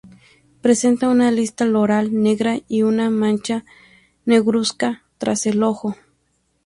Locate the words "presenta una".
0.63-1.29